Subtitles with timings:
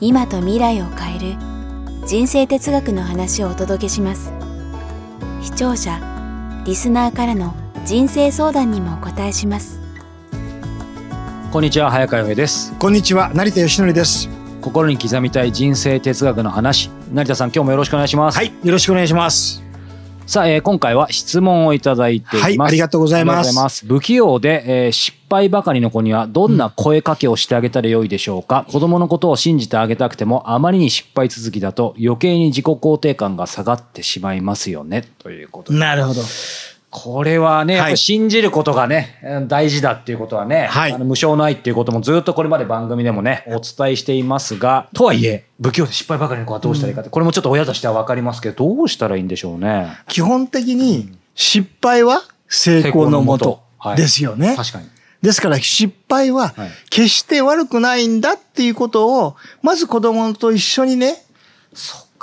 [0.00, 1.36] 今と未来を変える
[2.06, 4.32] 人生哲学の話をお届けします。
[5.40, 6.00] 視聴者
[6.66, 7.54] リスナーからの
[7.84, 9.80] 人生相談にもお答えします。
[11.52, 12.74] こんにちは早川洋平です。
[12.78, 14.28] こんにちは成田義則です。
[14.60, 16.90] 心に刻みたい人生哲学の話。
[17.12, 18.36] 成田さん今日もよろしくお願いします。
[18.36, 19.63] はいよろしくお願いします
[20.26, 23.86] さあ、えー、今回は質問をいただいています、はい、ありがとうございます。
[23.86, 35.04] 不器用で、えー、失敗ばかりの子にはどんな声かけをしてあげたらよいでしょうか、うん、子供のことを信じてあげたくてもあまりに失敗続きだと余計に自己肯定感が下がってしまいますよね。
[35.18, 36.22] ということなるほど
[36.96, 49.88] これはね、信じることがね、大事だっていうことはね、はい、あの無償ないっていうこともずっとこれまで番組でもね、お伝えしていますが、とはいえ、不器用で失敗ばかりの子はどうしたらいいかって、うん、これもちょっと親としては分かりますけど、どうしたらいいんでしょうね？
[50.06, 53.64] 基本的に失敗は成功のもと
[53.96, 54.46] ですよね。
[54.46, 54.86] はい、確かに。
[55.20, 56.54] ですから失敗は
[56.90, 61.16] 決して悪くないんだっていうことを、まず子供と一緒にね、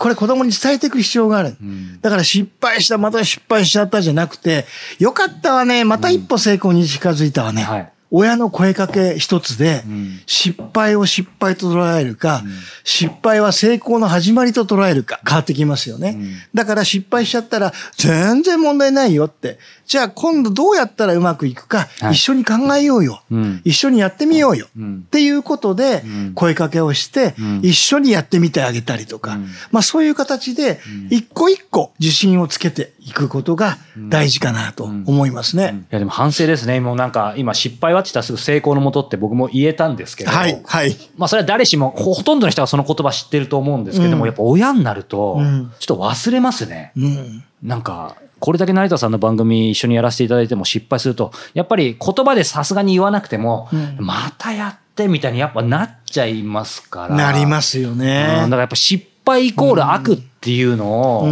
[0.02, 1.56] これ子供に伝えていく必要がある。
[1.62, 4.66] うん、だから失敗した、また失敗しちゃったじゃなくて、
[4.98, 7.62] よかったわね、また一歩成功に近づいたわね。
[7.62, 9.84] うんはい親の声かけ一つで、
[10.26, 12.44] 失敗を失敗と捉えるか、
[12.84, 16.18] 失敗は成功の始まりと捉えるか変わってきますよね。
[16.54, 19.58] だから失敗しちゃったら全然問題ないよって。
[19.86, 23.24] じゃあ今度どうやったらうまくいくか、一緒に考えようよ。
[23.64, 24.68] 一緒にやってみようよ。
[24.78, 26.04] っていうことで
[26.36, 29.40] 声かけをして、一緒にやってみてあげたりとか、
[29.72, 33.78] まあそういう形で一個一個自信をつけていくことが
[34.10, 35.86] 大事かなと思いますね。
[35.92, 36.80] いやでも反省ですね。
[36.80, 40.96] もうなんか今失敗はってたらすぐ成功のもとって僕も言えたんですけど、はい、はい。
[41.18, 45.40] まあそれは誰しも、ほとんどの人がその言葉知ってると思うんですけども、うん、やっぱ親になると、
[45.80, 46.92] ちょっと忘れますね。
[46.96, 57.16] うん、なんか、これだけ成田さんの番組一緒にやらせていただいても失敗すると、やっぱり言葉でさすがに言わなくても、うん、またやってみたいにやっぱなっちゃいますから。
[57.16, 58.26] なりますよね。
[58.26, 61.28] だからやっぱ失敗イコール悪っていうのを、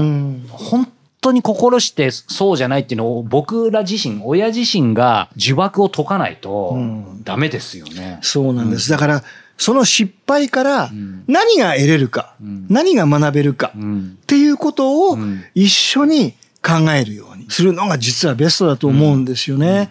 [0.49, 0.98] 本当
[1.31, 6.77] に心してそうじゃないっていうのを僕ら自身、親自身が呪縛を解かないと
[7.23, 8.17] ダメですよね。
[8.17, 8.89] うん、そうなんです。
[8.89, 9.23] だから、
[9.57, 10.89] その失敗から
[11.27, 15.17] 何が得れるか、うん、何が学べるかっていうことを
[15.53, 19.89] 一緒に考えるようにするのが実はベストだと思うんですよね。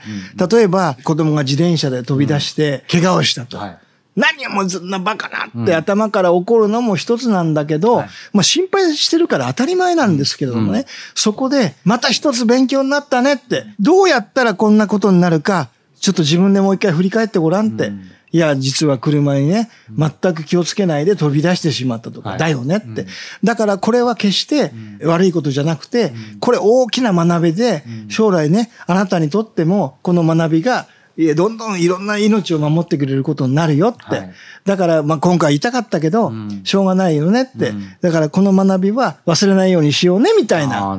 [0.50, 3.58] 例えば子供が自転車で飛び出して怪我をしたと。
[3.58, 3.78] はい
[4.18, 10.84] 何をもそんなバカなって頭から怒るのも一つなんだけど、うんまあ心配してるから当たり前なんですけれどもね、うん、
[11.14, 15.68] そこでまた一つ勉強になったねって、どうやったらこんなことになるか、
[16.00, 17.88] ちょっと自分でもう一回振り返ってごらんって。
[17.88, 18.10] うん。
[18.30, 23.06] いや、実は車にね、全く気をつけないで飛び出してしまったとか、だよねって。
[23.42, 30.86] だからこれは決して悪いことじゃなくて、これ大きな学びで、将来ね、あなたにとってもこの学びが
[31.18, 34.02] いや、どんどんいろんな命を守ってくれることになるよって。
[34.04, 34.32] はい、
[34.64, 37.96] だから、まあ、今回痛かったけど、うん、しょうがないよねって、うん。
[38.00, 40.96] だから、この学びは忘れないようにしようね、みたいな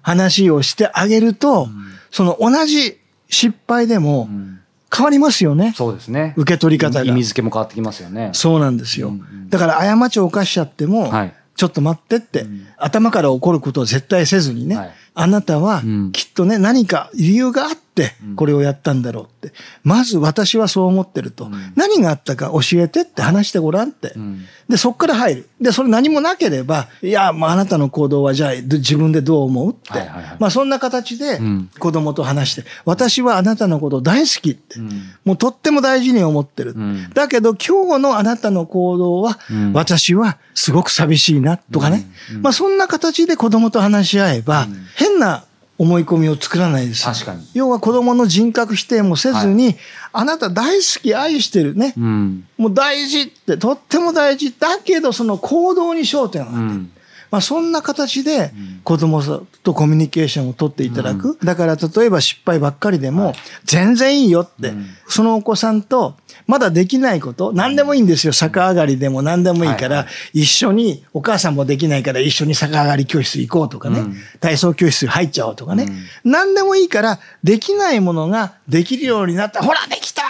[0.00, 1.68] 話をしてあげると、
[2.10, 2.98] その同じ
[3.28, 4.30] 失敗でも、
[4.92, 5.74] 変わりますよね。
[5.76, 6.32] そうですね。
[6.38, 7.04] 受け取り方が。
[7.04, 8.30] 意味付けも変わってきますよね。
[8.32, 9.12] そうなんですよ。
[9.50, 12.46] だから、過ちを犯しちゃっても、はい、ちょっと待ってって、
[12.78, 15.82] 頭から怒ることを絶対せずにね、はい、あなたは
[16.12, 19.52] きっとね、何か理由があって、これをやったんだろうって。
[19.82, 21.50] まず私はそう思ってると。
[21.76, 24.14] 何があったか教えてって話してごらんって。
[24.68, 25.48] で、そっから入る。
[25.60, 29.92] で、それ何もなければ、いや、まあ、あなたの行動はじゃあ自分でどう思うって。
[30.38, 31.40] まあ、そんな形で
[31.78, 34.78] 子供と話して、私はあなたのこと大好きって。
[35.24, 36.74] もうとっても大事に思ってる。
[37.12, 39.38] だけど今日のあなたの行動は、
[39.74, 42.06] 私はすごく寂しいなとかね。
[42.40, 45.44] まあ、そんな形で子供と話し合えば、変な
[45.78, 47.46] 思い込みを作らないです確かに。
[47.54, 49.76] 要は子供の人格否定もせずに、はい、
[50.12, 51.94] あなた大好き、愛してるね。
[51.96, 54.54] うん、もう大事って、とっても大事。
[54.58, 56.60] だけど、その行動に焦点を当てる。
[56.60, 56.92] うん
[57.30, 58.52] まあ、そんな形で
[58.84, 59.22] 子供
[59.62, 61.38] とコミュニケーションを取っていただく。
[61.44, 63.34] だから例えば失敗ばっかりでも
[63.64, 64.72] 全然いいよって、
[65.08, 66.16] そのお子さんと
[66.46, 68.32] まだできないこと、何でもいいんですよ。
[68.32, 74.04] 逆上がりでも何でもいいから、一緒に、お母さんもできないから一緒に逆上がり教室行こうとかね、
[74.40, 75.86] 体操教室入っちゃおうとかね、
[76.24, 79.62] 何でもいいから、できないものができるようになった。
[79.62, 80.26] ほら、できたっ、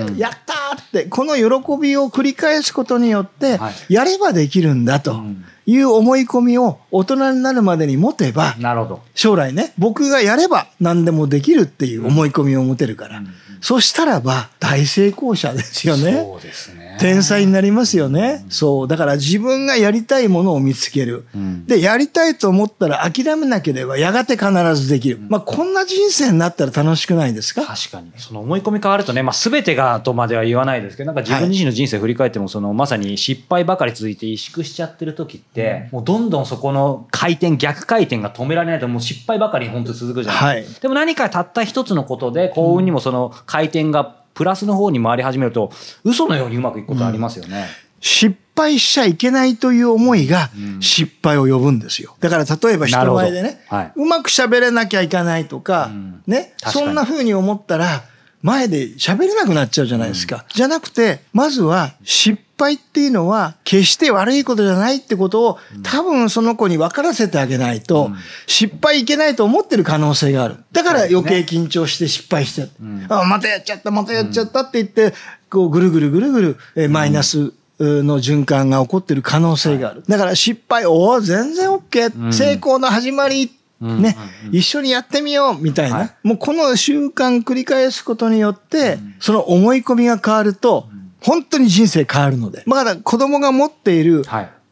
[0.00, 1.44] うん、やったって、この喜
[1.80, 3.58] びを繰り返すことによって、
[3.88, 5.22] やればできるんだと。
[5.66, 9.02] いう思い込みを大人になるまでに持てば、なるほど。
[9.14, 13.28] 将来ね、僕がやれば何でもできるっていう思い込みを持てるから、うん、
[13.62, 16.12] そしたらば大成功者ですよね。
[16.12, 16.83] そうですね。
[16.98, 18.44] 天才になりますよね。
[18.48, 18.88] そう。
[18.88, 21.26] だから自分がやりたいものを見つける。
[21.34, 25.16] うん、で、やりたいと思ったら諦めなければやがて必ずできる。
[25.16, 27.64] うん、まあ、こんな人生になったら楽しくないですか？
[27.64, 28.12] 確かに。
[28.16, 40.74] その思い込み変わるとね、まあ、全てがとまでは言わないですけど、なんか自分自身の人生振り返っても、その、まさに失敗ばかり続いて萎縮しちゃってる時って、もうどんどんそこの回転、逆回転が止められないと、もう失敗ばかり本当に続くじゃないですか。
[40.74, 45.72] はい、でも何かたった一つのことで幸運にもその回転がプラスの方に回り始めると、
[46.02, 47.60] 嘘のようにうまくいくことありますよね。
[47.60, 47.66] うん、
[48.00, 50.50] 失敗しちゃいけないという思いが
[50.80, 52.16] 失敗を呼ぶんですよ。
[52.20, 58.02] だから例えば人前でね、はい、うまく喋れなきゃいけないとか、うん、ね、そんな風に思ったら、
[58.42, 60.36] 前で喋れなくなっちゃうじゃないですか。
[60.36, 68.10] うん、じゃなくて、まずは失敗っていうのは決して悪いことじゃないってことを多分その子に分からせてあげないと、
[68.46, 70.56] 失敗いけないと思ってる可能性がある。
[70.72, 72.70] だから余計緊張して失敗しちゃう。
[73.08, 75.14] あ、またやっちゃった、またやっちゃったって言って、
[75.50, 80.04] こうぐるぐるぐるぐる、えマイナス、の循環が起こってる可能性がある。
[80.08, 83.50] だから失敗、おお、全然 OK、成功の始まり
[83.80, 84.16] ね、
[84.52, 90.88] 一緒にやってみようみたいな、はい、もうこの習慣繰り返すことによって、その思い込みが変わると、
[91.24, 92.62] 本当に人生変わるので。
[92.66, 94.22] まだ子供が持っている、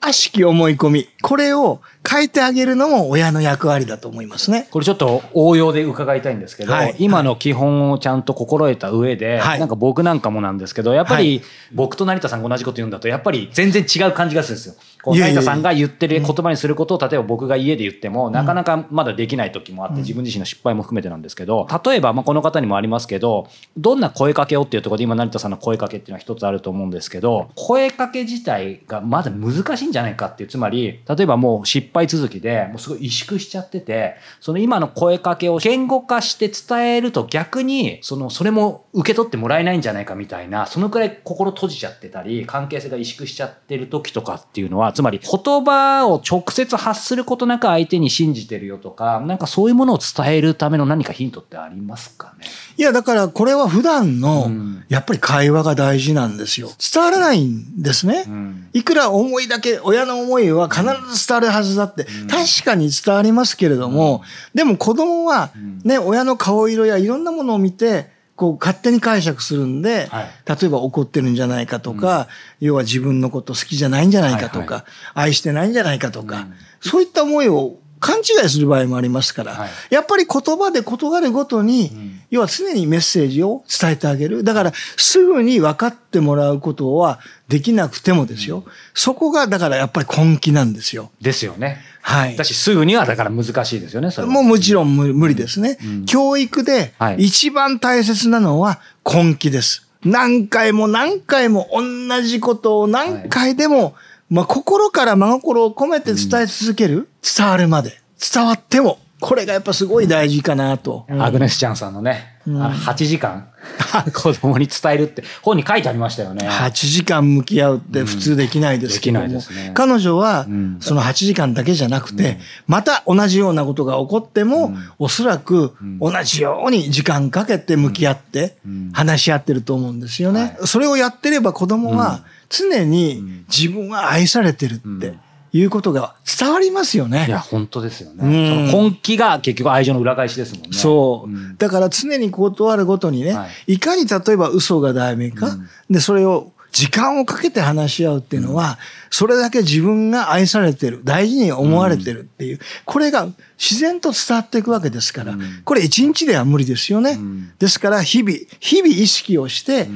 [0.00, 4.68] 悪しき思い込み、これを変えてあげるのも親の役割だと思いますね。
[4.70, 14.74] これちょっと応用で伺いたいんですけど、はい、今の基本をちゃんと心得た上で、はい、なんか僕なんかもなんですけど、やっぱり僕と成田さんが同じこと言うんだと、やっぱり全然違う感じがするんですよ。
[15.02, 52.46] こう成田さんが言ってる言葉にすることを、例えば僕が家で言っても、なかなかまだできない時もあって、自分自身の失敗も含めてなんですけど、例えば、まあこの方にもありますけど、どんな声かけをっていうところで今成田さんの声かけっていうのは一つあると思うんですけど、声かけ自体がまだ難しいんじゃないかっていう、つまり、例えばもう失敗続きで、もうすごい萎縮しちゃってて、その今の声かけを言語化して伝えると逆に、その、それも受け取ってもらえないんじゃないかみたいな、そのくらい心閉じちゃってたり、関係性が萎縮しちゃってる時とかっていうのは、つまり言葉を直接発することなく相手に信じてるよとか、なんかそういうものを伝えるための何かヒントってありますかね？
[52.76, 54.50] いや、だからこれは普段の、
[54.88, 56.70] やっぱり会話が大事なんですよ。
[56.92, 58.24] 伝わらないんですね。
[58.72, 60.82] いくら思いだけ、親の思いは必
[61.14, 64.22] ず伝わるはずだって、確かに伝わりますけれども、
[64.54, 65.50] でも子供は
[65.84, 72.28] ね、親の顔色やいろんなものを見て、こう勝手に解釈するんで、はい、例えば怒ってるんじゃないかとか、
[72.60, 74.84] うん、要は自分のこと好きじゃないんじゃないかとか、はいはい、
[75.26, 84.42] 愛してないんじゃないかとか、うん、そういった思いを勘違いする場合もありますから、はい、やっぱり言葉で異なるごとに、うん、要は常にメッセージを伝えてあげる。
[84.42, 88.64] だから、すぐに分かってもらうことはできなくてもですよ。
[88.66, 91.12] うん、そこが、だからやっぱり根気なんですよ。
[91.20, 91.78] ですよね。
[92.00, 92.34] はい。
[92.34, 95.78] だし、すぐにはだから難しいですよね、もうもちろん無理ですね。
[95.80, 99.86] うん、教育で一番大切なのは根気です。
[100.04, 103.92] 何回も何回も同じことを何回でも、はい
[104.32, 108.00] まあ、心から真心を込めて伝え続ける、うん、伝わるまで。
[108.18, 111.06] 伝わっても、これがやっぱすごい大事かなと。
[111.08, 113.48] アグネス・チャンさんのね、うん、8時間。
[114.12, 116.48] 子供に伝えるって本に書いてありましたよね。
[116.48, 119.40] 8時間向き合うって普通できないですけども、うん、ね、
[119.74, 120.46] 彼女は
[120.80, 128.56] その8時間だけじゃなくて、また同じようなことが起こっても、うん、おそらく同じように時間かけて向き合って
[128.92, 130.58] 話し合ってると思うんですよね。
[130.64, 135.14] それをやってれば子供は常に自分は愛されてるって。
[135.52, 137.26] いうことが伝わりますよね。
[137.28, 138.70] いや、本当ですよね。
[138.70, 140.68] その根気が結局愛情の裏返しですもんね。
[140.72, 141.30] そう。
[141.30, 148.78] うん、だから常に断るごとにね、はい、いかに例えば嘘が題名か、うん、で、それを時間をかけて話し合うっていうのは、
[149.10, 153.28] それだけ自分が愛されてる、大事に思われてるっていう、これが
[153.58, 157.18] 自然と伝わっていくわけですから、これ一日では無理ですよね。
[157.58, 159.86] ですから日々、日々意識をして、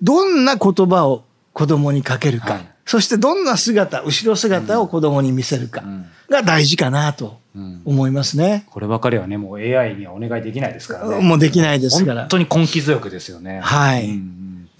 [0.00, 2.60] どんな言葉を子供にかけるか。
[2.90, 5.84] はいそしてどんな姿、後ろ姿を子供に見せるか
[6.28, 7.38] が大事かなと
[7.84, 8.66] 思いますね。
[8.68, 11.20] こればかりはね、もう AI にはお願いできないですからね。
[11.20, 12.22] もうできないですから。
[12.22, 13.60] 本当に根気強くですよね。
[13.60, 14.18] はい。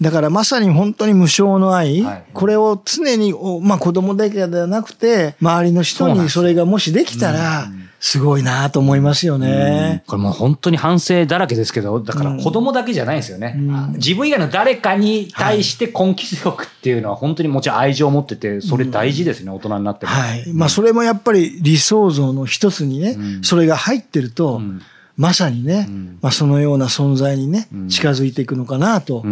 [0.01, 7.71] だからまさに本当に無償の愛、はい、これを常に、まあ子供だけではなくて、周りの人にそれがもしできたら、
[8.03, 13.53] すごいなと思いますよね、これもう本当に反省だらけですけど、だから子供だけじゃないんですよね。
[13.55, 20.11] うん、自分以外の誰かに対して根気強くっていうのは本当にもちろん愛情を持ってて、それ大事ですね、うん、大人になっても。
[20.11, 20.51] はい。
[20.51, 24.59] まあそれもやっぱり理想像の一つにね、それが入ってると、
[25.15, 25.87] まさにね、
[26.21, 29.23] まあそのような存在にね、近づいていくのかなと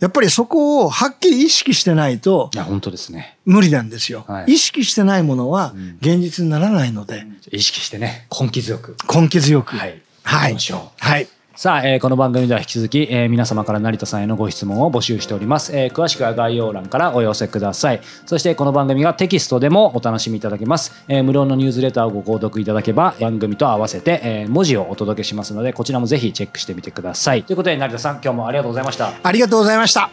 [0.00, 3.36] やっぱりそこをはっきり意識してないと、いや、本当ですね。
[3.44, 7.26] 無理なんですよ、はい、意識してないものは現実にならないので。
[7.50, 8.96] 意識してね、根気強く。
[9.12, 9.76] 根気強く。
[9.76, 10.02] はい。
[10.22, 10.56] はい。
[10.98, 11.28] はい。
[11.58, 18.00] さあ、えー、この番組では引き続き、えー、皆様から成田さんへのご質問を募集しております、えー、詳しくは概要欄からお寄せください。
[18.26, 27.42] そしてこの番組はテキストでもお楽しみいただけます、えー、無料のニュースレターをご購読いただけば番組と合わせて、えー、文字をお届けしますのでこちらもぜひチェックしてみてください。
[27.42, 29.14] ということで成田さん今日もありがとうございました。
[29.20, 30.10] ありがとうございました。